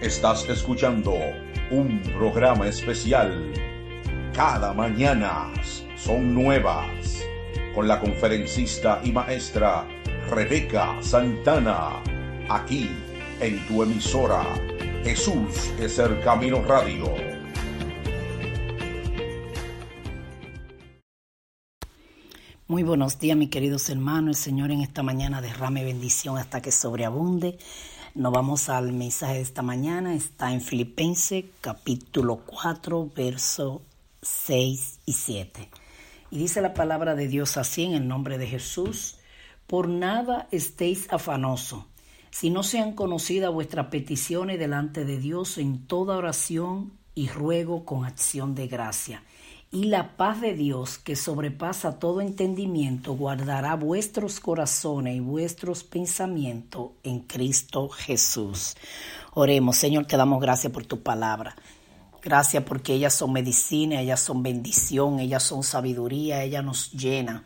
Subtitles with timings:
[0.00, 1.12] Estás escuchando
[1.72, 3.52] un programa especial.
[4.32, 5.52] Cada mañana
[5.96, 7.24] son nuevas.
[7.74, 9.84] Con la conferencista y maestra
[10.30, 12.00] Rebeca Santana.
[12.48, 12.90] Aquí
[13.40, 14.44] en tu emisora.
[15.02, 17.12] Jesús es el camino radio.
[22.68, 24.36] Muy buenos días, mis queridos hermanos.
[24.36, 27.58] El Señor en esta mañana derrame bendición hasta que sobreabunde.
[28.18, 30.12] Nos vamos al mensaje de esta mañana.
[30.12, 33.80] Está en Filipenses capítulo 4, versos
[34.22, 35.68] 6 y 7.
[36.32, 39.18] Y dice la palabra de Dios así en el nombre de Jesús.
[39.68, 41.84] Por nada estéis afanosos,
[42.32, 48.04] si no sean conocidas vuestras peticiones delante de Dios en toda oración y ruego con
[48.04, 49.22] acción de gracia
[49.70, 56.92] y la paz de Dios, que sobrepasa todo entendimiento, guardará vuestros corazones y vuestros pensamientos
[57.02, 58.76] en Cristo Jesús.
[59.34, 61.54] Oremos, Señor, te damos gracias por tu palabra.
[62.22, 67.44] Gracias porque ellas son medicina, ellas son bendición, ellas son sabiduría, ellas nos llenan.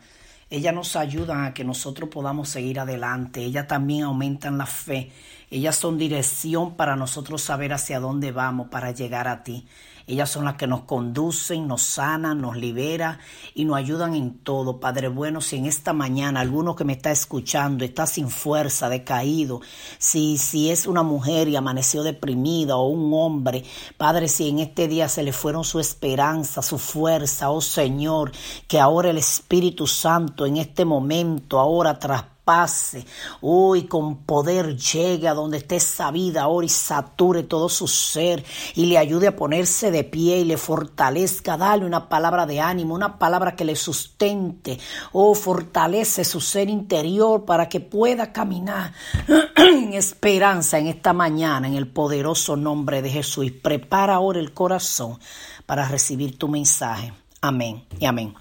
[0.49, 3.43] Ellas nos ayudan a que nosotros podamos seguir adelante.
[3.43, 5.11] Ellas también aumentan la fe.
[5.49, 9.65] Ellas son dirección para nosotros saber hacia dónde vamos para llegar a ti.
[10.05, 13.19] Ellas son las que nos conducen, nos sanan, nos liberan
[13.55, 14.79] y nos ayudan en todo.
[14.79, 19.61] Padre bueno, si en esta mañana alguno que me está escuchando está sin fuerza, decaído,
[19.97, 23.63] si, si es una mujer y amaneció deprimida o un hombre,
[23.97, 28.31] Padre, si en este día se le fueron su esperanza, su fuerza, oh Señor,
[28.67, 33.05] que ahora el Espíritu Santo en este momento, ahora tras pase,
[33.41, 38.43] hoy con poder llegue a donde esté esa vida ahora y sature todo su ser
[38.75, 42.95] y le ayude a ponerse de pie y le fortalezca, dale una palabra de ánimo,
[42.95, 44.77] una palabra que le sustente,
[45.13, 48.93] oh, fortalece su ser interior para que pueda caminar
[49.55, 53.51] en esperanza en esta mañana en el poderoso nombre de Jesús.
[53.51, 55.19] Prepara ahora el corazón
[55.65, 57.13] para recibir tu mensaje.
[57.41, 58.33] Amén y amén.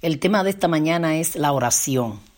[0.00, 2.31] El tema de esta mañana es la oración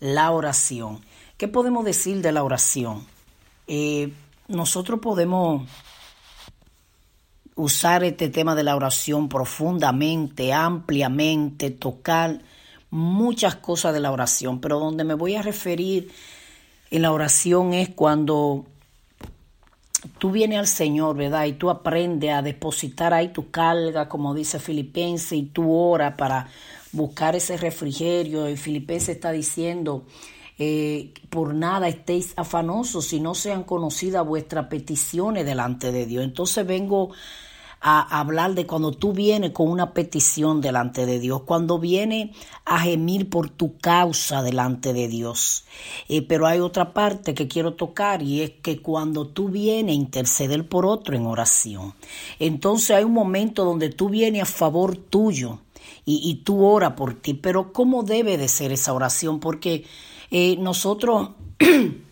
[0.00, 1.00] la oración.
[1.36, 3.06] ¿Qué podemos decir de la oración?
[3.66, 4.12] Eh,
[4.48, 5.68] nosotros podemos
[7.56, 12.42] usar este tema de la oración profundamente, ampliamente, tocar
[12.90, 16.12] muchas cosas de la oración, pero donde me voy a referir
[16.90, 18.66] en la oración es cuando
[20.18, 21.46] tú vienes al Señor, ¿verdad?
[21.46, 26.48] Y tú aprendes a depositar ahí tu carga, como dice Filipenses, y tú oras para
[26.96, 28.48] buscar ese refrigerio.
[28.48, 30.04] Y Filipenses está diciendo,
[30.58, 36.24] eh, por nada estéis afanosos si no sean conocidas vuestras peticiones delante de Dios.
[36.24, 37.10] Entonces vengo
[37.80, 42.80] a hablar de cuando tú vienes con una petición delante de Dios, cuando vienes a
[42.80, 45.64] gemir por tu causa delante de Dios.
[46.08, 50.00] Eh, pero hay otra parte que quiero tocar y es que cuando tú vienes a
[50.00, 51.94] interceder por otro en oración,
[52.38, 55.60] entonces hay un momento donde tú vienes a favor tuyo
[56.08, 57.34] y, tú ora por ti.
[57.34, 59.40] Pero ¿cómo debe de ser esa oración?
[59.40, 59.84] Porque
[60.30, 61.30] eh, nosotros...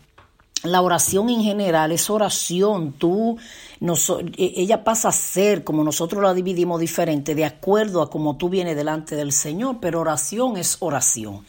[0.65, 3.37] la oración en general es oración, tú,
[3.81, 8.49] e, ella pasa a ser como nosotros la dividimos diferente de acuerdo a como tú
[8.49, 11.45] vienes delante del Señor, pero oración es oración.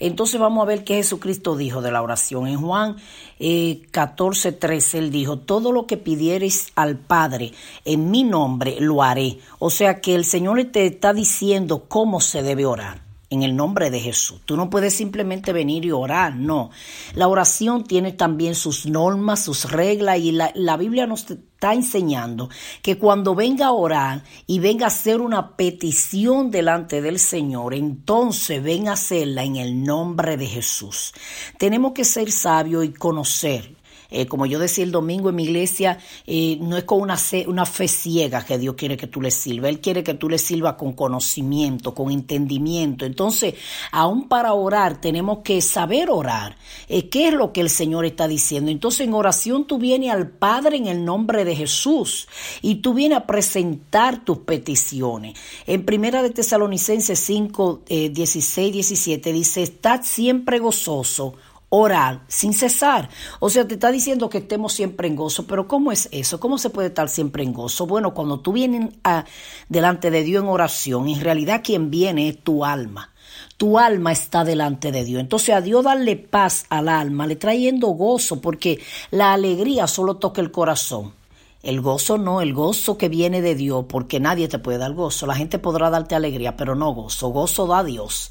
[0.00, 2.46] Entonces vamos a ver qué Jesucristo dijo de la oración.
[2.46, 2.96] En Juan
[3.40, 7.52] eh, 14, 13, él dijo, todo lo que pidieres al Padre
[7.84, 9.38] en mi nombre lo haré.
[9.58, 13.90] O sea que el Señor te está diciendo cómo se debe orar en el nombre
[13.90, 14.40] de Jesús.
[14.44, 16.70] Tú no puedes simplemente venir y orar, no.
[17.14, 22.48] La oración tiene también sus normas, sus reglas y la, la, Biblia nos está enseñando
[22.82, 28.62] que cuando venga a orar y venga a hacer una petición delante del Señor, entonces
[28.62, 31.12] venga a hacerla en el nombre de Jesús.
[31.58, 33.77] Tenemos que ser sabios y conocer
[34.10, 37.88] eh, como yo decía el domingo en mi iglesia, eh, no es con una, fe
[37.88, 39.68] ciega que Dios quiere que tú le sirvas.
[39.68, 43.04] Él quiere que tú le sirvas con conocimiento, con entendimiento.
[43.04, 43.54] Entonces,
[43.92, 46.56] aún para orar, tenemos que saber orar.
[46.88, 48.70] Eh, ¿Qué es lo que el Señor está diciendo?
[48.70, 52.28] Entonces, en oración tú vienes al Padre en el nombre de Jesús
[52.62, 55.38] y tú vienes a presentar tus peticiones.
[55.66, 61.34] En primera de Tesalonicenses 5, 16, 17 dice, estad siempre gozoso
[61.70, 63.08] orar sin cesar.
[63.40, 66.40] O sea, te está diciendo que estemos siempre en gozo, pero ¿cómo es eso?
[66.40, 67.86] ¿Cómo se puede estar siempre en gozo?
[67.86, 69.24] Bueno, cuando tú vienes a,
[69.68, 73.12] delante de Dios en oración, en realidad quien viene es tu alma.
[73.56, 75.20] Tu alma está delante de Dios.
[75.20, 78.80] Entonces a Dios darle paz al alma, le trayendo gozo, porque
[79.10, 81.17] la alegría solo toca el corazón.
[81.60, 85.26] El gozo no, el gozo que viene de Dios, porque nadie te puede dar gozo.
[85.26, 87.30] La gente podrá darte alegría, pero no gozo.
[87.30, 88.30] Gozo da Dios.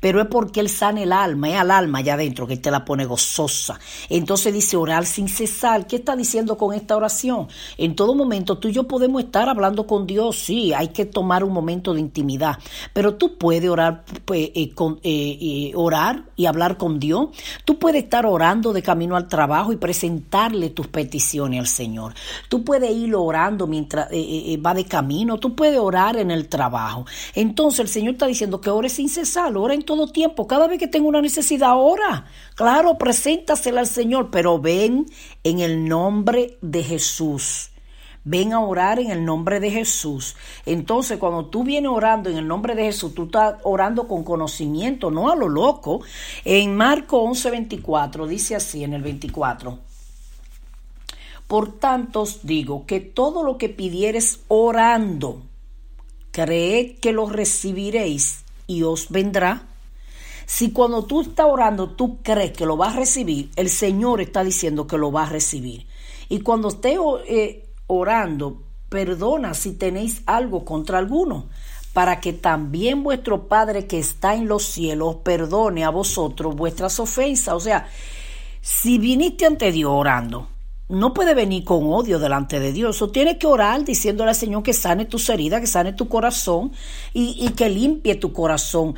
[0.00, 2.84] Pero es porque Él sana el alma, es al alma allá adentro que te la
[2.84, 3.78] pone gozosa.
[4.08, 5.86] Entonces dice orar sin cesar.
[5.86, 7.46] ¿Qué está diciendo con esta oración?
[7.78, 11.44] En todo momento tú y yo podemos estar hablando con Dios, sí, hay que tomar
[11.44, 12.58] un momento de intimidad.
[12.92, 17.28] Pero tú puedes orar, pues, eh, eh, eh, orar y hablar con Dios.
[17.64, 22.14] Tú puedes estar orando de camino al trabajo y presentarle tus peticiones al Señor.
[22.48, 26.30] Tú puede ir orando mientras eh, eh, eh, va de camino, tú puedes orar en
[26.30, 27.06] el trabajo.
[27.34, 30.78] Entonces el Señor está diciendo que ore sin cesar, ora en todo tiempo, cada vez
[30.78, 32.26] que tenga una necesidad, ora.
[32.54, 35.06] Claro, preséntasela al Señor, pero ven
[35.42, 37.70] en el nombre de Jesús.
[38.26, 40.34] Ven a orar en el nombre de Jesús.
[40.64, 45.10] Entonces, cuando tú vienes orando en el nombre de Jesús, tú estás orando con conocimiento,
[45.10, 46.00] no a lo loco.
[46.42, 49.93] En Marco 11:24 dice así, en el 24.
[51.54, 55.42] Por tanto os digo que todo lo que pidieres orando,
[56.32, 59.62] creed que lo recibiréis y os vendrá.
[60.46, 64.42] Si cuando tú estás orando tú crees que lo vas a recibir, el Señor está
[64.42, 65.86] diciendo que lo vas a recibir.
[66.28, 66.98] Y cuando estés
[67.28, 71.46] eh, orando, perdona si tenéis algo contra alguno,
[71.92, 77.54] para que también vuestro Padre que está en los cielos perdone a vosotros vuestras ofensas.
[77.54, 77.88] O sea,
[78.60, 80.48] si viniste ante Dios orando,
[80.88, 83.00] no puede venir con odio delante de Dios.
[83.02, 86.72] O tiene que orar diciéndole al Señor que sane tus heridas, que sane tu corazón
[87.12, 88.94] y, y que limpie tu corazón.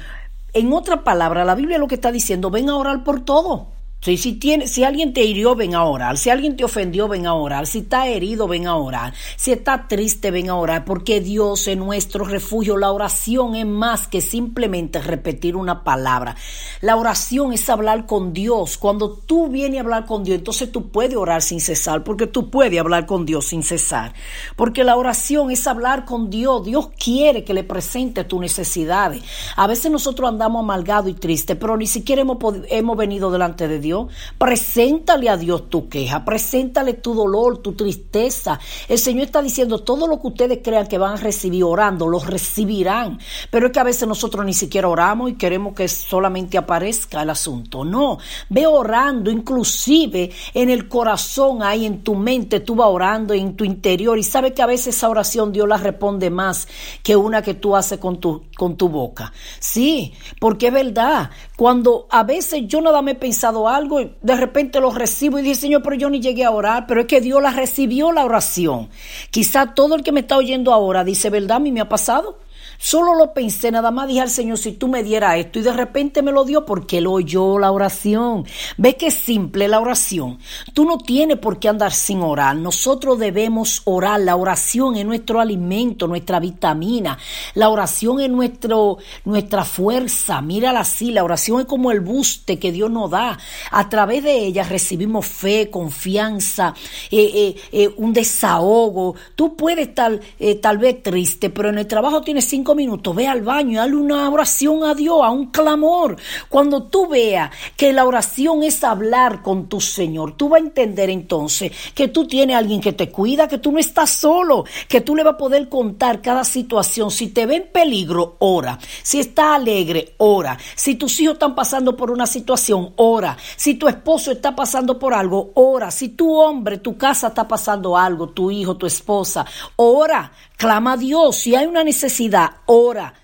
[0.52, 3.75] En otra palabra, la Biblia lo que está diciendo, ven a orar por todo.
[4.06, 6.16] Si, si, tiene, si alguien te hirió, ven a orar.
[6.16, 7.66] Si alguien te ofendió, ven a orar.
[7.66, 9.12] Si está herido, ven a orar.
[9.34, 10.84] Si está triste, ven a orar.
[10.84, 12.76] Porque Dios es nuestro refugio.
[12.76, 16.36] La oración es más que simplemente repetir una palabra.
[16.82, 18.78] La oración es hablar con Dios.
[18.78, 22.04] Cuando tú vienes a hablar con Dios, entonces tú puedes orar sin cesar.
[22.04, 24.12] Porque tú puedes hablar con Dios sin cesar.
[24.54, 26.64] Porque la oración es hablar con Dios.
[26.64, 29.20] Dios quiere que le presente tus necesidades.
[29.56, 32.38] A veces nosotros andamos amargados y tristes, pero ni siquiera hemos,
[32.68, 33.95] hemos venido delante de Dios
[34.38, 38.58] Preséntale a Dios tu queja, preséntale tu dolor, tu tristeza.
[38.88, 42.18] El Señor está diciendo, todo lo que ustedes crean que van a recibir orando, lo
[42.18, 43.18] recibirán.
[43.50, 47.30] Pero es que a veces nosotros ni siquiera oramos y queremos que solamente aparezca el
[47.30, 47.84] asunto.
[47.84, 53.56] No, ve orando, inclusive en el corazón, ahí en tu mente, tú vas orando en
[53.56, 56.68] tu interior y sabe que a veces esa oración Dios la responde más
[57.02, 59.32] que una que tú haces con tu, con tu boca.
[59.58, 64.80] Sí, porque es verdad, cuando a veces yo nada me he pensado algo de repente
[64.80, 67.42] lo recibo y dice, Señor, pero yo ni llegué a orar, pero es que Dios
[67.42, 68.88] la recibió la oración.
[69.30, 71.58] Quizá todo el que me está oyendo ahora dice, ¿verdad?
[71.58, 72.38] A mí me ha pasado.
[72.78, 75.72] Solo lo pensé, nada más dije al Señor, si tú me dieras esto, y de
[75.72, 78.44] repente me lo dio porque él oyó la oración.
[78.76, 80.38] Ve que es simple la oración.
[80.74, 82.56] Tú no tienes por qué andar sin orar.
[82.56, 84.20] Nosotros debemos orar.
[84.20, 87.18] La oración es nuestro alimento, nuestra vitamina.
[87.54, 90.40] La oración es nuestro, nuestra fuerza.
[90.40, 93.38] Mírala así, la oración es como el buste que Dios nos da.
[93.70, 96.74] A través de ella recibimos fe, confianza,
[97.10, 99.14] eh, eh, eh, un desahogo.
[99.34, 100.18] Tú puedes estar
[100.60, 104.28] tal vez triste, pero en el trabajo tienes cinco minutos, ve al baño dale una
[104.28, 106.16] oración a Dios, a un clamor.
[106.48, 111.10] Cuando tú veas que la oración es hablar con tu Señor, tú vas a entender
[111.10, 115.14] entonces que tú tienes alguien que te cuida, que tú no estás solo, que tú
[115.14, 117.10] le vas a poder contar cada situación.
[117.10, 118.78] Si te ve en peligro, ora.
[119.02, 120.58] Si está alegre, ora.
[120.74, 123.36] Si tus hijos están pasando por una situación, ora.
[123.56, 125.90] Si tu esposo está pasando por algo, ora.
[125.90, 129.44] Si tu hombre, tu casa está pasando algo, tu hijo, tu esposa,
[129.76, 130.32] ora.
[130.56, 131.36] Clama a Dios.
[131.36, 133.14] Si hay una necesidad, ora.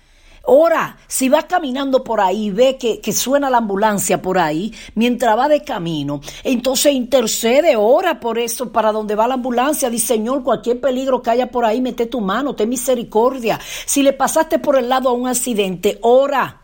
[0.45, 5.37] Ora, si vas caminando por ahí, ve que, que, suena la ambulancia por ahí, mientras
[5.37, 10.43] va de camino, entonces intercede, ora por eso, para donde va la ambulancia, dice Señor,
[10.43, 13.57] cualquier peligro que haya por ahí, mete tu mano, ten misericordia.
[13.85, 16.63] Si le pasaste por el lado a un accidente, ora.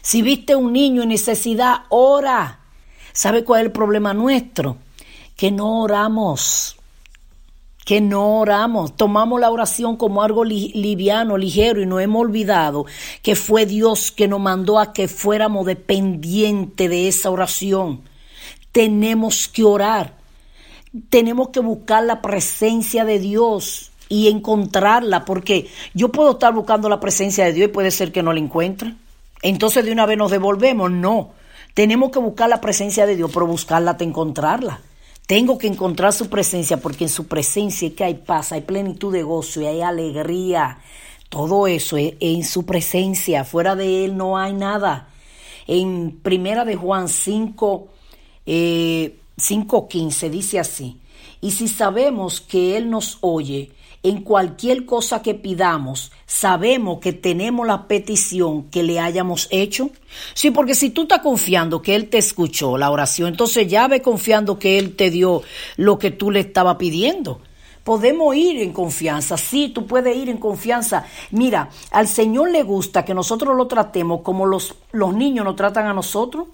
[0.00, 2.60] Si viste un niño en necesidad, ora.
[3.12, 4.78] ¿Sabe cuál es el problema nuestro?
[5.36, 6.79] Que no oramos
[7.90, 12.86] que no oramos, tomamos la oración como algo liviano, ligero y no hemos olvidado
[13.20, 18.02] que fue Dios que nos mandó a que fuéramos dependientes de esa oración.
[18.70, 20.14] Tenemos que orar,
[21.08, 27.00] tenemos que buscar la presencia de Dios y encontrarla, porque yo puedo estar buscando la
[27.00, 28.94] presencia de Dios y puede ser que no la encuentre.
[29.42, 31.30] Entonces de una vez nos devolvemos, no.
[31.74, 34.80] Tenemos que buscar la presencia de Dios, pero buscarla hasta encontrarla.
[35.30, 39.12] Tengo que encontrar su presencia porque en su presencia es que hay paz, hay plenitud
[39.12, 40.80] de gozo y hay alegría.
[41.28, 43.44] Todo eso es en su presencia.
[43.44, 45.06] Fuera de él no hay nada.
[45.68, 47.88] En Primera de Juan 5,
[48.44, 50.98] eh, 5.15 dice así.
[51.40, 53.70] Y si sabemos que Él nos oye,
[54.02, 59.90] en cualquier cosa que pidamos, sabemos que tenemos la petición que le hayamos hecho.
[60.32, 64.00] Sí, porque si tú estás confiando que Él te escuchó la oración, entonces ya ve
[64.00, 65.42] confiando que Él te dio
[65.76, 67.40] lo que tú le estabas pidiendo.
[67.84, 71.04] Podemos ir en confianza, sí, tú puedes ir en confianza.
[71.30, 75.86] Mira, al Señor le gusta que nosotros lo tratemos como los, los niños nos tratan
[75.86, 76.48] a nosotros.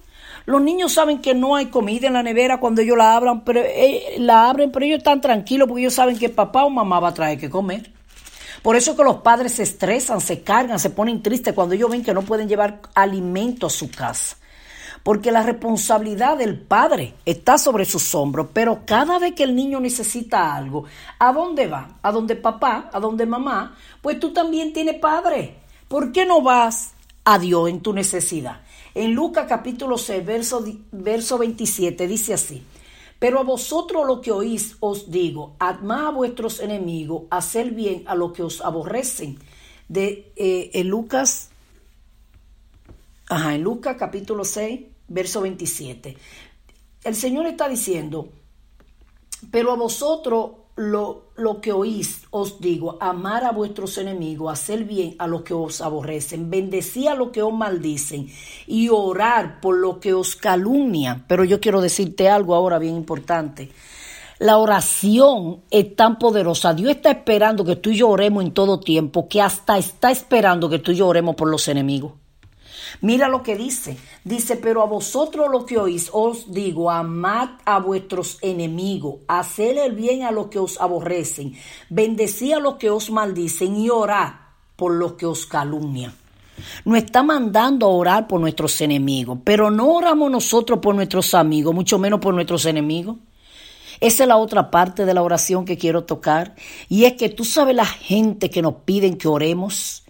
[0.47, 3.61] Los niños saben que no hay comida en la nevera cuando ellos la abran, pero
[3.65, 7.09] eh, la abren, pero ellos están tranquilos porque ellos saben que papá o mamá va
[7.09, 7.91] a traer que comer.
[8.63, 12.05] Por eso que los padres se estresan, se cargan, se ponen tristes cuando ellos ven
[12.05, 14.37] que no pueden llevar alimento a su casa.
[15.03, 19.81] Porque la responsabilidad del padre está sobre sus hombros, pero cada vez que el niño
[19.81, 20.85] necesita algo,
[21.19, 21.89] ¿a dónde va?
[22.03, 22.89] ¿A dónde papá?
[22.93, 23.77] ¿A dónde mamá?
[24.01, 25.57] Pues tú también tienes padre.
[25.89, 26.93] ¿Por qué no vas
[27.25, 28.61] a Dios en tu necesidad?
[28.97, 32.63] En Lucas capítulo 6, verso, verso 27 dice así.
[33.19, 38.15] Pero a vosotros lo que oís os digo, amad a vuestros enemigos, hacer bien a
[38.15, 39.39] los que os aborrecen.
[39.87, 41.51] De eh, en Lucas,
[43.29, 46.17] ajá, en Lucas capítulo 6, verso 27.
[47.05, 48.31] El Señor está diciendo,
[49.51, 55.17] pero a vosotros lo, lo, que oís os digo, amar a vuestros enemigos, hacer bien
[55.19, 58.29] a los que os aborrecen, bendecir a los que os maldicen
[58.67, 61.25] y orar por los que os calumnian.
[61.27, 63.71] Pero yo quiero decirte algo ahora bien importante.
[64.39, 66.75] La oración es tan poderosa.
[66.75, 70.69] Dios está esperando que tú y yo oremos en todo tiempo, que hasta está esperando
[70.69, 72.13] que tú y yo oremos por los enemigos.
[73.01, 73.97] Mira lo que dice.
[74.25, 79.93] Dice, pero a vosotros lo que oís os digo, amad a vuestros enemigos, haced el
[79.93, 81.55] bien a los que os aborrecen,
[81.91, 84.33] bendecid a los que os maldicen y orad
[84.77, 86.15] por los que os calumnian.
[86.85, 91.75] Nos está mandando a orar por nuestros enemigos, pero no oramos nosotros por nuestros amigos,
[91.75, 93.17] mucho menos por nuestros enemigos.
[94.01, 96.55] Esa es la otra parte de la oración que quiero tocar.
[96.89, 100.06] Y es que tú sabes la gente que nos piden que oremos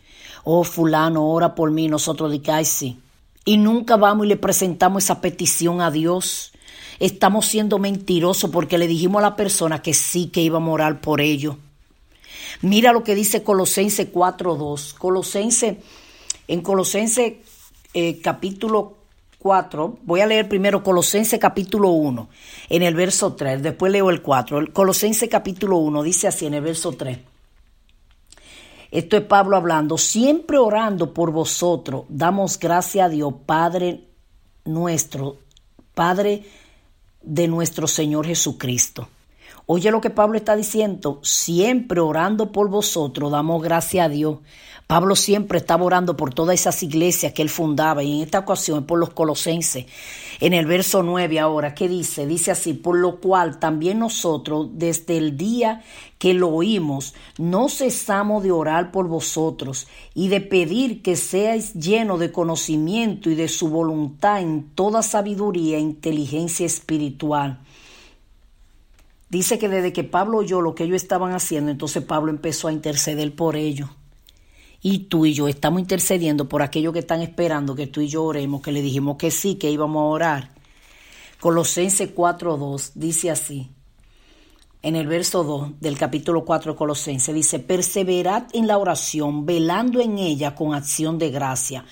[0.49, 3.01] oh fulano, ora por mí, nosotros digamos, sí.
[3.45, 6.53] Y nunca vamos y le presentamos esa petición a Dios.
[7.01, 11.01] Estamos siendo mentirosos porque le dijimos a la persona que sí, que íbamos a orar
[11.01, 11.59] por ello.
[12.63, 14.95] Mira lo que dice Colosense 4.2.
[14.95, 15.81] Colosense,
[16.47, 17.43] en Colosense
[17.93, 18.95] eh, capítulo
[19.41, 22.29] 4, voy a leer primero Colosense capítulo 1,
[22.69, 24.73] en el verso 3, después leo el 4.
[24.73, 27.36] Colosense capítulo 1 dice así en el verso 3.
[28.97, 32.07] Esto es Pablo hablando, siempre orando por vosotros.
[32.09, 34.09] Damos gracias a Dios, Padre
[34.65, 35.37] nuestro,
[35.93, 36.47] Padre
[37.21, 39.07] de nuestro Señor Jesucristo.
[39.67, 44.39] Oye lo que Pablo está diciendo, siempre orando por vosotros, damos gracias a Dios.
[44.87, 48.85] Pablo siempre estaba orando por todas esas iglesias que él fundaba y en esta ocasión
[48.85, 49.87] por los colosenses.
[50.39, 52.25] En el verso 9 ahora, ¿qué dice?
[52.25, 55.83] Dice así, por lo cual también nosotros desde el día
[56.19, 62.21] que lo oímos, no cesamos de orar por vosotros y de pedir que seáis llenos
[62.21, 67.59] de conocimiento y de su voluntad en toda sabiduría e inteligencia espiritual.
[69.31, 72.73] Dice que desde que Pablo oyó lo que ellos estaban haciendo, entonces Pablo empezó a
[72.73, 73.91] interceder por ellos.
[74.83, 78.25] Y tú y yo estamos intercediendo por aquellos que están esperando que tú y yo
[78.25, 80.51] oremos, que le dijimos que sí, que íbamos a orar.
[81.41, 83.71] Colosenses 4.2 dice así,
[84.83, 90.01] en el verso 2 del capítulo 4 de Colosenses, dice, perseverad en la oración, velando
[90.01, 91.85] en ella con acción de gracia,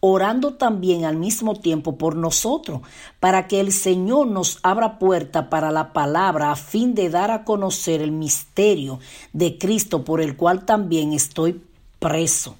[0.00, 2.82] orando también al mismo tiempo por nosotros,
[3.18, 7.44] para que el Señor nos abra puerta para la palabra a fin de dar a
[7.44, 9.00] conocer el misterio
[9.32, 11.62] de Cristo por el cual también estoy
[12.04, 12.56] preso.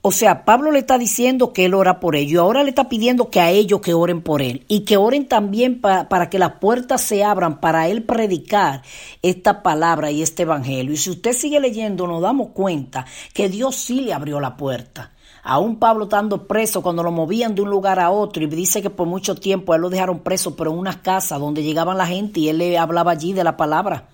[0.00, 2.88] O sea, Pablo le está diciendo que él ora por ellos y ahora le está
[2.88, 6.52] pidiendo que a ellos que oren por él y que oren también para que las
[6.52, 8.80] puertas se abran para él predicar
[9.20, 10.94] esta palabra y este evangelio.
[10.94, 13.04] Y si usted sigue leyendo, nos damos cuenta
[13.34, 15.10] que Dios sí le abrió la puerta.
[15.42, 18.88] Aún Pablo estando preso cuando lo movían de un lugar a otro y dice que
[18.88, 22.40] por mucho tiempo él lo dejaron preso pero en una casa donde llegaban la gente
[22.40, 24.08] y él le hablaba allí de la palabra.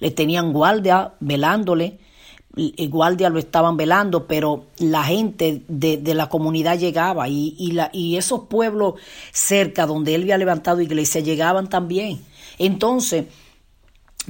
[0.00, 2.00] Le tenían guardia velándole
[2.90, 8.16] guardia lo estaban velando, pero la gente de, la comunidad llegaba y, y, la, y
[8.16, 8.94] esos pueblos
[9.32, 12.20] cerca donde él había levantado iglesia llegaban también.
[12.58, 13.24] Entonces,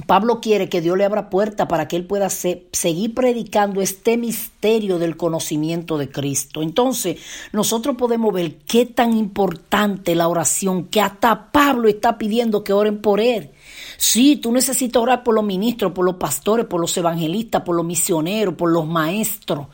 [0.07, 4.97] Pablo quiere que Dios le abra puerta para que él pueda seguir predicando este misterio
[4.97, 6.63] del conocimiento de Cristo.
[6.63, 7.19] Entonces,
[7.51, 13.01] nosotros podemos ver qué tan importante la oración, que hasta Pablo está pidiendo que oren
[13.01, 13.51] por él.
[13.97, 17.85] Sí, tú necesitas orar por los ministros, por los pastores, por los evangelistas, por los
[17.85, 19.67] misioneros, por los maestros,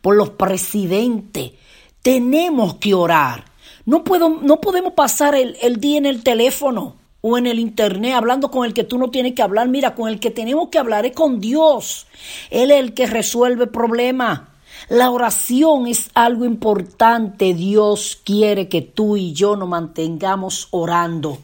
[0.00, 1.52] por los presidentes.
[2.02, 3.44] Tenemos que orar.
[3.84, 8.14] No, puedo, no podemos pasar el, el día en el teléfono o en el internet
[8.14, 9.68] hablando con el que tú no tienes que hablar.
[9.68, 12.06] Mira, con el que tenemos que hablar es con Dios.
[12.50, 14.42] Él es el que resuelve problemas.
[14.88, 17.54] La oración es algo importante.
[17.54, 21.38] Dios quiere que tú y yo nos mantengamos orando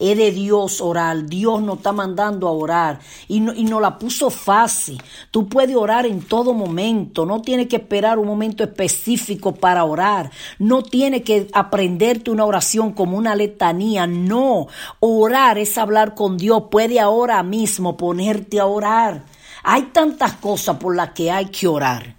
[0.00, 1.26] es de Dios orar.
[1.26, 5.00] Dios nos está mandando a orar y, no, y nos la puso fácil.
[5.30, 7.26] Tú puedes orar en todo momento.
[7.26, 10.30] No tienes que esperar un momento específico para orar.
[10.58, 14.06] No tienes que aprenderte una oración como una letanía.
[14.06, 14.66] No.
[14.98, 16.64] Orar es hablar con Dios.
[16.70, 19.24] Puede ahora mismo ponerte a orar.
[19.62, 22.16] Hay tantas cosas por las que hay que orar.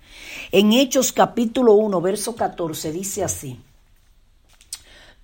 [0.51, 3.59] En Hechos capítulo 1, verso 14 dice así.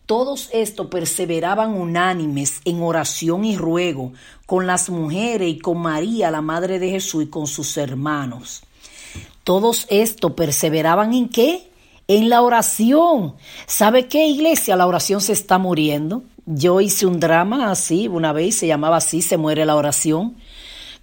[0.08, 4.14] Todos estos perseveraban unánimes en oración y ruego
[4.46, 8.64] con las mujeres y con María, la Madre de Jesús, y con sus hermanos.
[9.44, 11.70] Todos estos perseveraban en qué?
[12.08, 13.36] En la oración.
[13.66, 14.78] ¿Sabe qué, iglesia?
[14.78, 16.24] La oración se está muriendo.
[16.46, 20.38] Yo hice un drama así, una vez se llamaba así, se muere la oración.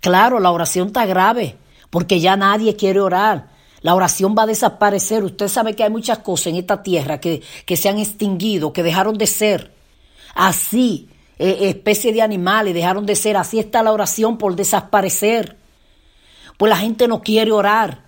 [0.01, 1.59] Claro, la oración está grave,
[1.91, 3.54] porque ya nadie quiere orar.
[3.85, 5.23] La oración va a desaparecer.
[5.25, 8.83] Usted sabe que hay muchas cosas en esta tierra que, que se han extinguido, que
[8.83, 9.75] dejaron de ser.
[10.35, 13.37] Así, eh, especie de animales dejaron de ser.
[13.37, 15.59] Así está la oración por desaparecer.
[16.57, 18.07] Pues la gente no quiere orar.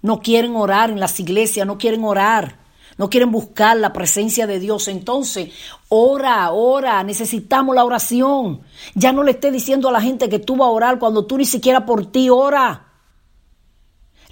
[0.00, 2.56] No quieren orar en las iglesias, no quieren orar.
[2.96, 4.88] No quieren buscar la presencia de Dios.
[4.88, 5.50] Entonces,
[5.90, 8.62] ora, ora, necesitamos la oración.
[8.94, 11.36] Ya no le esté diciendo a la gente que tú vas a orar cuando tú
[11.36, 12.91] ni siquiera por ti ora.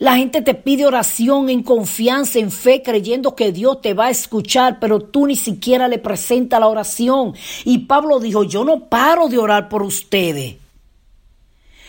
[0.01, 4.11] La gente te pide oración en confianza, en fe, creyendo que Dios te va a
[4.11, 7.35] escuchar, pero tú ni siquiera le presentas la oración.
[7.67, 10.57] Y Pablo dijo, yo no paro de orar por ustedes.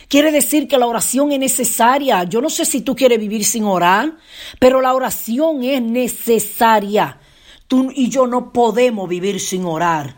[0.09, 2.25] Quiere decir que la oración es necesaria.
[2.25, 4.17] Yo no sé si tú quieres vivir sin orar,
[4.59, 7.17] pero la oración es necesaria.
[7.69, 10.17] Tú y yo no podemos vivir sin orar.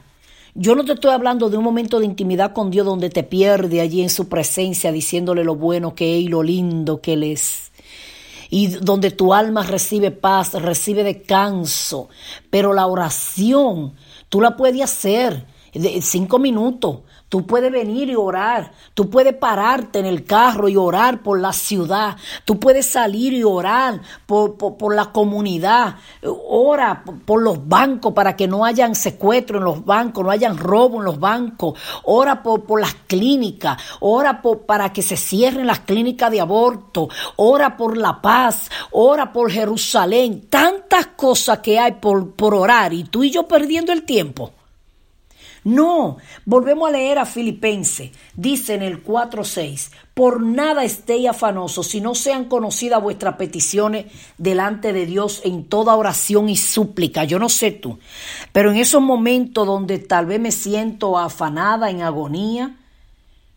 [0.56, 3.82] Yo no te estoy hablando de un momento de intimidad con Dios donde te pierde
[3.82, 7.73] allí en su presencia diciéndole lo bueno que es y lo lindo que Él es
[8.54, 12.10] y donde tu alma recibe paz, recibe descanso.
[12.52, 13.96] Pero la oración,
[14.30, 17.00] tú la puedes hacer de cinco minutos,
[17.34, 18.74] Tú puedes venir y orar.
[18.94, 22.16] Tú puedes pararte en el carro y orar por la ciudad.
[22.46, 25.96] Tú puedes salir y orar por, por, la comunidad.
[26.22, 31.00] Ora por, los bancos para que no hayan secuestro en los bancos, no hayan robo
[31.00, 31.80] en los bancos.
[32.04, 33.82] Ora por, las clínicas.
[34.02, 37.10] Ora para que se cierren las clínicas de aborto.
[37.38, 38.70] Ora por la paz.
[38.92, 40.50] Ora por Jerusalén.
[40.52, 44.52] Tantas cosas que hay por, por orar y tú y yo perdiendo el tiempo.
[45.64, 48.12] No, volvemos a leer a Filipense.
[48.36, 54.06] Dice en el 4.6, por nada estéis afanosos, si no sean conocidas vuestras peticiones
[54.38, 57.24] delante de Dios en toda oración y súplica.
[57.24, 57.98] Yo no sé tú,
[58.52, 62.78] pero en esos momentos donde tal vez me siento afanada, en agonía,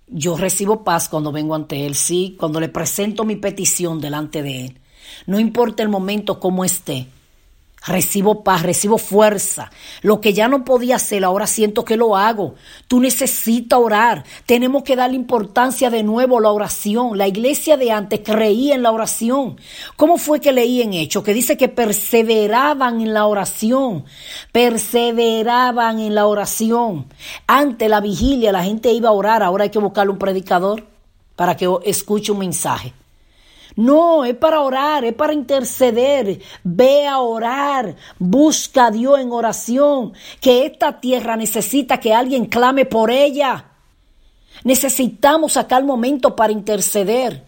[0.07, 4.67] yo recibo paz cuando vengo ante Él, sí, cuando le presento mi petición delante de
[4.67, 4.79] Él.
[5.27, 7.09] No importa el momento como esté,
[7.87, 9.71] Recibo paz, recibo fuerza.
[10.03, 12.57] Lo que ya no podía hacer, ahora siento que lo hago.
[12.89, 14.25] Tú necesitas orar.
[14.45, 17.17] Tenemos que darle importancia de nuevo a la oración.
[17.17, 19.57] La iglesia de antes creía en la oración.
[19.97, 21.23] ¿Cómo fue que leí en Hecho?
[21.23, 24.05] Que dice que perseveraban en la oración.
[24.51, 27.07] Perseveraban en la oración.
[27.47, 30.85] Antes la vigilia la gente iba a orar, ahora hay que buscarle un predicador
[31.37, 32.93] para que escuche un mensaje.
[33.77, 36.41] No, es para orar, es para interceder.
[36.65, 42.87] Ve a orar, busca a Dios en oración, que esta tierra necesita que alguien clame
[42.87, 43.67] por ella.
[44.65, 47.45] Necesitamos sacar momento para interceder.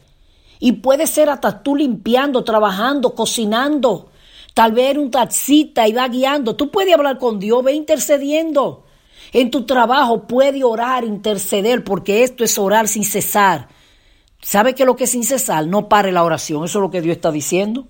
[0.60, 4.10] Y puede ser hasta tú limpiando, trabajando, cocinando.
[4.52, 6.56] Tal vez un taxista y va guiando.
[6.56, 8.84] Tú puedes hablar con Dios, ve intercediendo.
[9.32, 13.68] En tu trabajo puede orar, interceder, porque esto es orar sin cesar.
[14.40, 15.66] ¿Sabe qué es lo que es sin cesar?
[15.66, 16.64] No pare la oración.
[16.64, 17.86] Eso es lo que Dios está diciendo.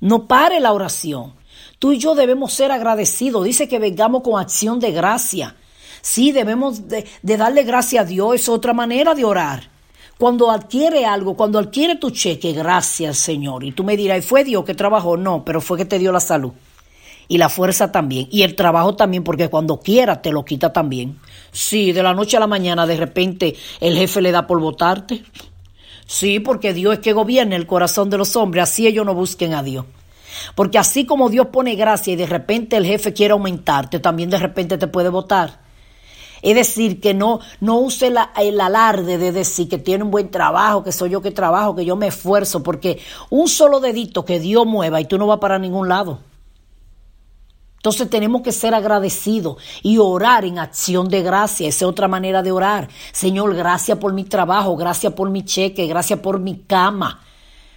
[0.00, 1.34] No pare la oración.
[1.78, 3.44] Tú y yo debemos ser agradecidos.
[3.44, 5.56] Dice que vengamos con acción de gracia.
[6.02, 8.34] Sí, debemos de, darle gracia a Dios.
[8.34, 9.70] Es otra manera de orar.
[10.18, 13.64] Cuando adquiere algo, cuando adquiere tu cheque, gracias Señor.
[13.64, 15.16] Y tú me dirás, ¿fue Dios que trabajó?
[15.18, 16.52] No, pero fue que te dio la salud.
[17.28, 18.28] Y la fuerza también.
[18.30, 21.18] Y el trabajo también, porque cuando quiera te lo quita también.
[21.52, 25.24] Sí, de la noche a la mañana de repente el jefe le da por votarte.
[26.06, 29.54] Sí, porque Dios es que gobierna el corazón de los hombres, así ellos no busquen
[29.54, 29.86] a Dios.
[30.54, 34.38] Porque así como Dios pone gracia y de repente el jefe quiere aumentarte, también de
[34.38, 35.66] repente te puede votar.
[36.42, 40.84] Es decir, que no, no use el alarde de decir que tiene un buen trabajo,
[40.84, 44.66] que soy yo que trabajo, que yo me esfuerzo, porque un solo dedito que Dios
[44.66, 46.20] mueva y tú no vas para ningún lado.
[47.86, 51.68] Entonces tenemos que ser agradecidos y orar en acción de gracia.
[51.68, 52.88] Esa es otra manera de orar.
[53.12, 57.20] Señor, gracias por mi trabajo, gracias por mi cheque, gracias por mi cama.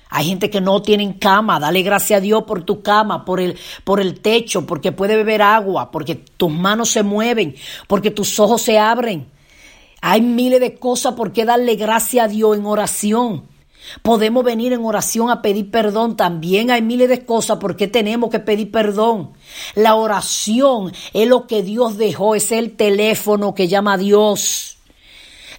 [0.10, 3.56] Hay gente que no tiene cama, dale gracias a Dios por tu cama, por el,
[3.84, 7.54] por el techo, porque puede beber agua, porque tus manos se mueven,
[7.86, 9.28] porque tus ojos se abren.
[10.02, 13.44] Hay miles de cosas por qué darle gracias a Dios en oración.
[14.02, 16.16] Podemos venir en oración a pedir perdón.
[16.16, 19.32] También hay miles de cosas por qué tenemos que pedir perdón.
[19.76, 24.78] La oración es lo que Dios dejó, es el teléfono que llama a Dios.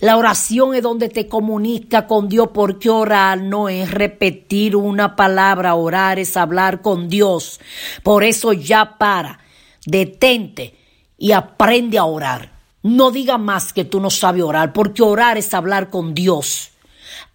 [0.00, 5.74] La oración es donde te comunica con Dios, porque orar no es repetir una palabra,
[5.74, 7.60] orar es hablar con Dios.
[8.02, 9.40] Por eso ya para,
[9.84, 10.74] detente
[11.18, 12.52] y aprende a orar.
[12.82, 16.69] No diga más que tú no sabes orar, porque orar es hablar con Dios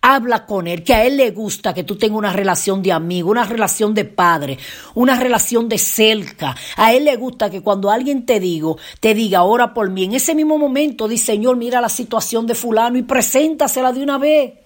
[0.05, 3.31] habla con él, que a él le gusta que tú tengas una relación de amigo,
[3.31, 4.59] una relación de padre,
[4.93, 6.55] una relación de cerca.
[6.77, 8.55] A él le gusta que cuando alguien te diga,
[8.99, 12.53] te diga, ora por mí, en ese mismo momento, dice, Señor, mira la situación de
[12.53, 14.64] fulano y preséntasela de una vez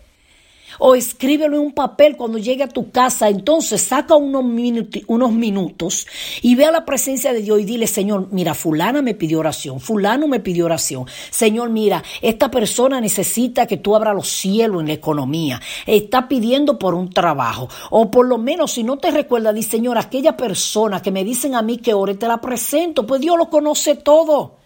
[0.77, 3.29] o escríbelo en un papel cuando llegue a tu casa.
[3.29, 6.08] Entonces saca unos, minutos
[6.41, 9.79] y ve a la presencia de Dios y dile, Señor, mira, fulana me pidió oración,
[9.79, 11.05] fulano me pidió oración.
[11.29, 15.62] Señor, mira, esta persona necesita que tú abras los cielos en la economía.
[15.86, 17.69] Está pidiendo por un trabajo.
[17.89, 21.55] O por lo menos, si no te recuerda, di, Señor, aquella persona que me dicen
[21.55, 23.08] a mí que ore, te la presento.
[23.08, 24.58] Pues Dios lo conoce todo.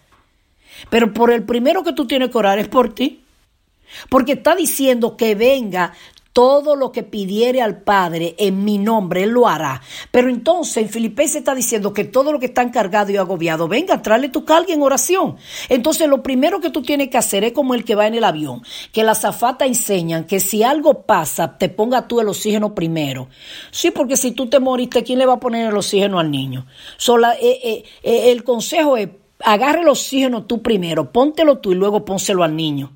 [0.90, 3.23] Pero por el primero que tú tienes que orar es por ti.
[4.08, 5.92] Porque está diciendo que venga
[6.34, 9.80] todo lo que pidiere al Padre en mi nombre, Él lo hará.
[10.10, 14.02] Pero entonces en Filipenses está diciendo que todo lo que está encargado y agobiado, venga,
[14.02, 15.36] tráele tu carga en oración.
[15.68, 18.24] Entonces lo primero que tú tienes que hacer es como el que va en el
[18.24, 23.28] avión, que las zafatas enseñan que si algo pasa, te ponga tú el oxígeno primero.
[23.70, 26.66] Sí, porque si tú te moriste, ¿quién le va a poner el oxígeno al niño?
[27.40, 32.04] Eh, eh, eh, el consejo es, agarre el oxígeno tú primero, póntelo tú y luego
[32.04, 32.90] pónselo al niño.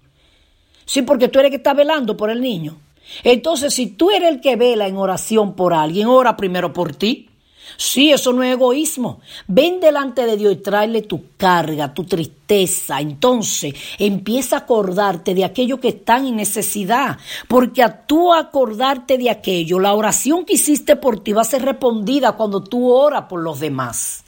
[0.88, 2.78] Sí, porque tú eres que está velando por el niño.
[3.22, 7.28] Entonces, si tú eres el que vela en oración por alguien, ora primero por ti.
[7.76, 9.20] Sí, eso no es egoísmo.
[9.46, 13.02] Ven delante de Dios y tráele tu carga, tu tristeza.
[13.02, 17.18] Entonces empieza a acordarte de aquello que está en necesidad.
[17.48, 21.66] Porque a tú acordarte de aquello, la oración que hiciste por ti va a ser
[21.66, 24.24] respondida cuando tú oras por los demás.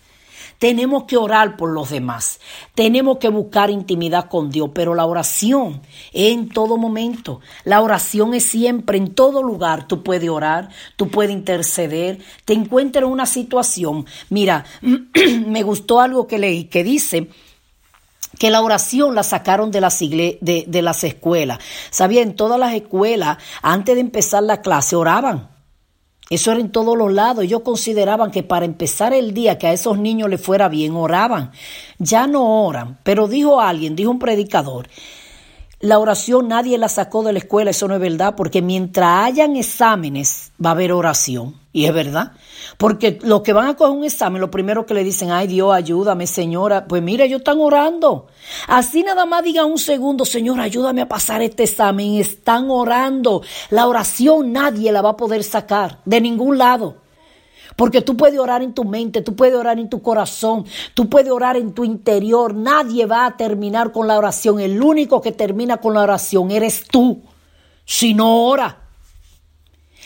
[0.59, 2.41] Tenemos que orar por los demás.
[2.75, 5.83] Tenemos que buscar intimidad con Dios, pero la oración
[6.13, 7.41] es en todo momento.
[7.65, 9.87] La oración es siempre, en todo lugar.
[9.87, 12.19] Tú puedes orar, tú puedes interceder.
[12.45, 14.07] Te encuentras en una situación.
[14.29, 14.65] Mira,
[15.47, 17.29] me gustó algo que leí que dice
[18.39, 21.59] que la oración la sacaron de las, de, de las escuelas.
[21.91, 25.60] Sabía, en todas las escuelas, antes de empezar la clase, oraban.
[26.31, 27.43] Eso era en todos los lados.
[27.43, 31.51] Ellos consideraban que para empezar el día que a esos niños les fuera bien, oraban.
[31.99, 32.99] Ya no oran.
[33.03, 34.89] Pero dijo alguien, dijo un predicador,
[35.81, 39.57] la oración nadie la sacó de la escuela, eso no es verdad, porque mientras hayan
[39.57, 41.59] exámenes va a haber oración.
[41.73, 42.33] Y es verdad.
[42.77, 45.73] Porque los que van a coger un examen, lo primero que le dicen, ay Dios,
[45.73, 46.87] ayúdame, señora.
[46.87, 48.27] Pues mira, ellos están orando.
[48.67, 52.15] Así nada más digan un segundo, Señor, ayúdame a pasar este examen.
[52.15, 53.43] Están orando.
[53.71, 56.97] La oración nadie la va a poder sacar de ningún lado.
[57.81, 61.33] Porque tú puedes orar en tu mente, tú puedes orar en tu corazón, tú puedes
[61.33, 62.55] orar en tu interior.
[62.55, 64.61] Nadie va a terminar con la oración.
[64.61, 67.23] El único que termina con la oración eres tú.
[67.87, 68.81] Si no ora.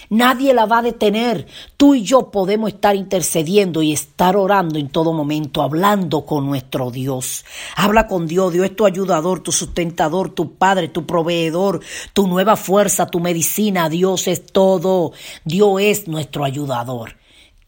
[0.08, 1.48] Nadie la va a detener.
[1.76, 6.92] Tú y yo podemos estar intercediendo y estar orando en todo momento, hablando con nuestro
[6.92, 7.44] Dios.
[7.74, 8.52] Habla con Dios.
[8.52, 11.80] Dios es tu ayudador, tu sustentador, tu Padre, tu proveedor,
[12.12, 13.88] tu nueva fuerza, tu medicina.
[13.88, 15.10] Dios es todo.
[15.44, 17.16] Dios es nuestro ayudador.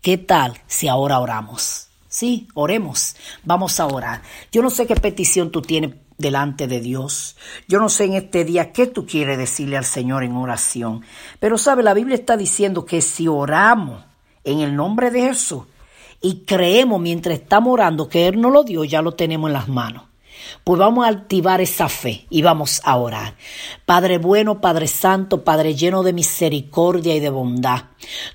[0.07, 1.89] ¿Qué tal si ahora oramos?
[2.07, 3.17] Sí, oremos.
[3.43, 4.23] Vamos a orar.
[4.53, 7.37] Yo no sé qué petición tú tienes delante de Dios.
[7.67, 11.03] Yo no sé en este día qué tú quieres decirle al Señor en oración,
[11.41, 14.05] pero sabe, la Biblia está diciendo que si oramos
[14.45, 15.65] en el nombre de Jesús
[16.23, 19.67] y creemos mientras estamos orando que Él nos lo dio, ya lo tenemos en las
[19.67, 20.05] manos.
[20.65, 23.37] Pues vamos a activar esa fe y vamos a orar.
[23.85, 27.85] Padre bueno, Padre santo, Padre lleno de misericordia y de bondad.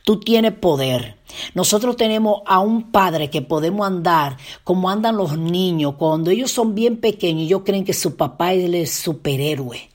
[0.04, 1.18] Tú tienes poder.
[1.54, 6.76] Nosotros tenemos a un padre que podemos andar como andan los niños cuando ellos son
[6.76, 9.90] bien pequeños y ellos creen que su papá es el superhéroe.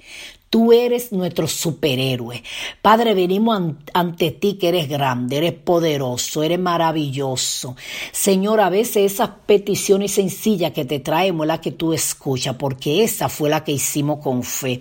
[0.57, 2.43] Tú eres nuestro superhéroe.
[2.81, 7.77] Padre, venimos ante ti que eres grande, eres poderoso, eres maravilloso.
[8.11, 13.05] Señor, a veces esas peticiones sencillas que te traemos es la que tú escuchas, porque
[13.05, 14.81] esa fue la que hicimos con fe.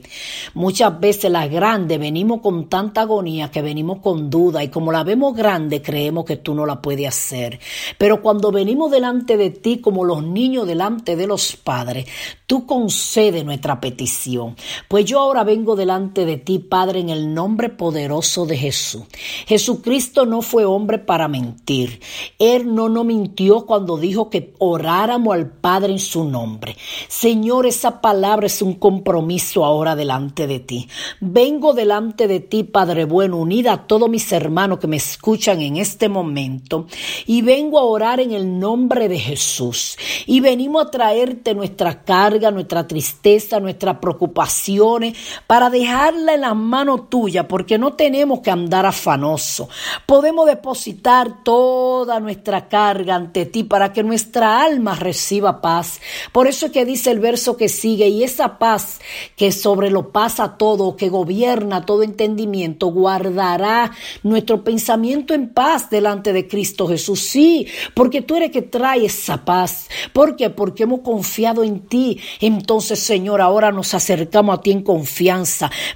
[0.54, 5.04] Muchas veces las grandes venimos con tanta agonía que venimos con duda y como la
[5.04, 7.60] vemos grande creemos que tú no la puedes hacer.
[7.98, 12.08] Pero cuando venimos delante de ti como los niños delante de los padres,
[12.48, 14.56] tú concedes nuestra petición.
[14.88, 19.06] Pues yo ahora vengo delante de ti, Padre, en el nombre poderoso de Jesús.
[19.48, 22.00] Jesucristo no fue hombre para mentir.
[22.38, 26.76] Él no nos mintió cuando dijo que oráramos al Padre en su nombre.
[27.08, 30.88] Señor, esa palabra es un compromiso ahora delante de ti.
[31.20, 35.78] Vengo delante de ti, Padre bueno, unida a todos mis hermanos que me escuchan en
[35.78, 36.88] este momento,
[37.26, 39.98] y vengo a orar en el nombre de Jesús.
[40.26, 47.10] Y venimos a traerte nuestra carga, nuestra tristeza, nuestras preocupaciones, para dejarla en las manos
[47.10, 49.70] tuyas, porque no tenemos que andar afanoso.
[50.06, 56.00] Podemos depositar toda nuestra carga ante ti para que nuestra alma reciba paz.
[56.32, 59.00] Por eso es que dice el verso que sigue, y esa paz
[59.36, 63.92] que sobre lo pasa todo, que gobierna todo entendimiento, guardará
[64.24, 67.20] nuestro pensamiento en paz delante de Cristo Jesús.
[67.22, 69.90] Sí, porque tú eres que trae esa paz.
[70.14, 70.50] ¿Por qué?
[70.50, 72.20] Porque hemos confiado en ti.
[72.40, 75.35] Entonces, Señor, ahora nos acercamos a ti en confianza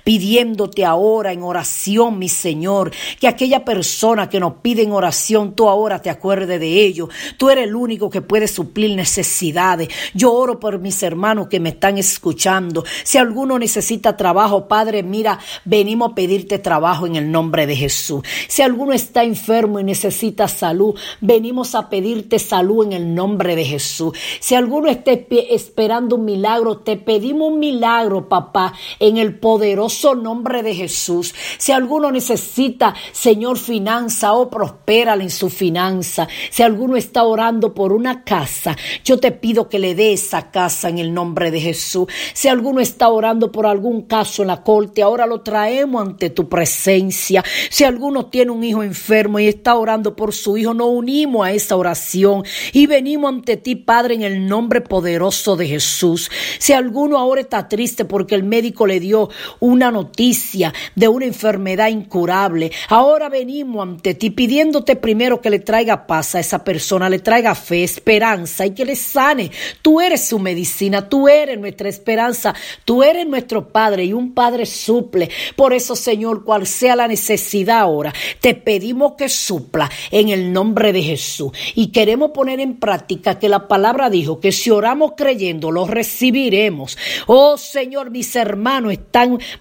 [0.04, 5.70] pidiéndote ahora en oración, mi Señor, que aquella persona que nos pide en oración, tú
[5.70, 7.10] ahora te acuerdes de ello.
[7.38, 9.90] Tú eres el único que puede suplir necesidades.
[10.14, 12.84] Yo oro por mis hermanos que me están escuchando.
[13.04, 18.24] Si alguno necesita trabajo, Padre, mira, venimos a pedirte trabajo en el nombre de Jesús.
[18.48, 23.66] Si alguno está enfermo y necesita salud, venimos a pedirte salud en el nombre de
[23.66, 24.14] Jesús.
[24.40, 30.64] Si alguno está esperando un milagro, te pedimos un milagro, papá, en el poderoso nombre
[30.64, 31.34] de Jesús.
[31.58, 36.28] Si alguno necesita, Señor, finanza o oh, prospérale en su finanza.
[36.50, 40.90] Si alguno está orando por una casa, yo te pido que le dé esa casa
[40.90, 42.08] en el nombre de Jesús.
[42.34, 46.48] Si alguno está orando por algún caso en la corte, ahora lo traemos ante tu
[46.48, 47.44] presencia.
[47.70, 51.52] Si alguno tiene un hijo enfermo y está orando por su hijo, nos unimos a
[51.52, 56.30] esa oración y venimos ante ti, Padre, en el nombre poderoso de Jesús.
[56.58, 59.19] Si alguno ahora está triste porque el médico le dio
[59.60, 62.72] una noticia de una enfermedad incurable.
[62.88, 67.56] Ahora venimos ante ti pidiéndote primero que le traiga paz a esa persona, le traiga
[67.56, 69.52] fe, esperanza y que le sane.
[69.82, 72.54] Tú eres su medicina, tú eres nuestra esperanza,
[72.86, 75.30] tú eres nuestro Padre y un Padre suple.
[75.56, 80.94] Por eso, Señor, cual sea la necesidad ahora, te pedimos que supla en el nombre
[80.94, 81.52] de Jesús.
[81.76, 86.98] Y queremos poner en práctica que la palabra dijo que si oramos creyendo, lo recibiremos.
[87.28, 88.94] Oh Señor, mis hermanos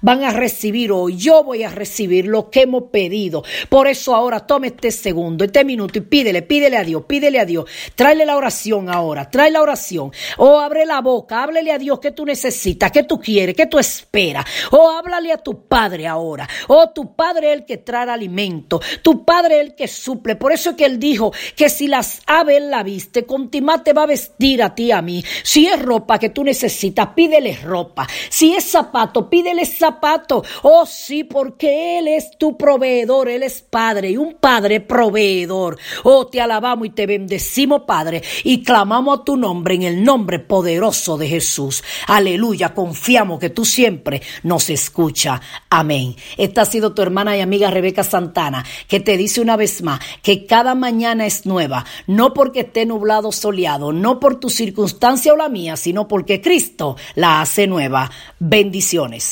[0.01, 1.17] van a recibir hoy.
[1.17, 3.45] Yo voy a recibir lo que hemos pedido.
[3.69, 7.45] Por eso ahora tome este segundo, este minuto y pídele, pídele a Dios, pídele a
[7.45, 7.67] Dios.
[7.95, 10.13] Tráele la oración ahora, trae la oración.
[10.39, 13.79] O abre la boca, háblele a Dios que tú necesitas, que tú quieres, que tú
[13.79, 14.45] esperas.
[14.71, 16.49] O háblale a tu Padre ahora.
[16.69, 18.81] O tu Padre es el que trae alimento.
[19.03, 20.37] Tu Padre es el que suple.
[20.37, 24.03] Por eso es que Él dijo que si las aves la viste, con te va
[24.03, 25.25] a vestir a ti a mí.
[25.43, 28.07] Si es ropa que tú necesitas, pídele ropa.
[28.29, 30.43] Si es zapato, pídele zapato.
[30.63, 35.79] Oh sí, porque Él es tu proveedor, Él es Padre y un Padre proveedor.
[36.05, 40.39] Oh, te alabamos y te bendecimos, Padre, y clamamos a tu nombre en el nombre
[40.39, 41.83] poderoso de Jesús.
[42.07, 45.41] Aleluya, confiamos que tú siempre nos escuchas.
[45.71, 46.17] Amén.
[46.37, 50.01] Esta ha sido tu hermana y amiga Rebeca Santana, que te dice una vez más
[50.23, 55.37] que cada mañana es nueva, no porque esté nublado soleado, no por tu circunstancia o
[55.37, 58.11] la mía, sino porque Cristo la hace nueva.
[58.39, 59.28] Bendiciones.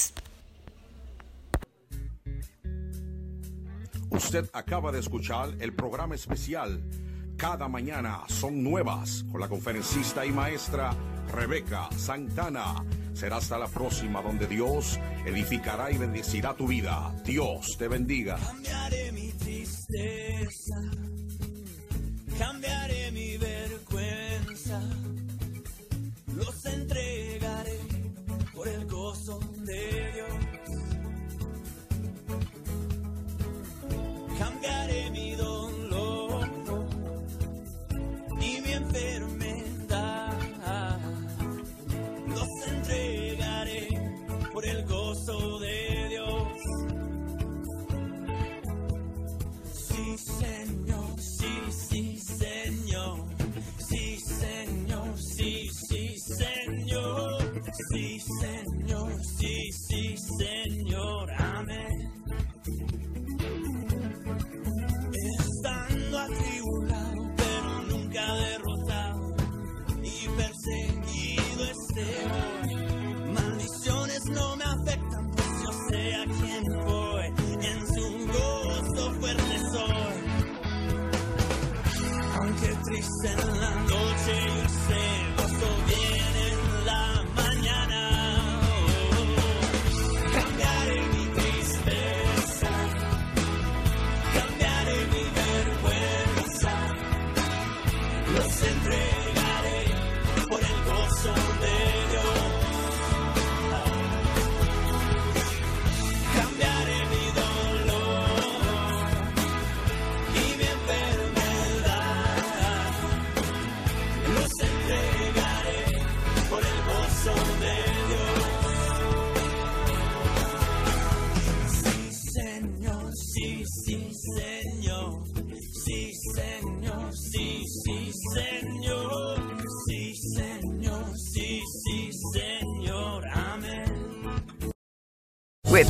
[4.17, 6.83] Usted acaba de escuchar el programa especial
[7.37, 10.97] Cada mañana son nuevas con la conferencista y maestra
[11.31, 12.83] Rebeca Santana.
[13.13, 17.15] Será hasta la próxima donde Dios edificará y bendecirá tu vida.
[17.27, 18.39] Dios te bendiga.
[18.39, 20.81] Cambiaré mi tristeza,
[22.39, 24.81] cambiaré mi vergüenza,
[26.35, 27.81] los entregaré
[28.55, 30.36] por el gozo de Dios.
[34.67, 36.49] Cambiaré mi dolor
[38.41, 39.36] y mi enfermedad.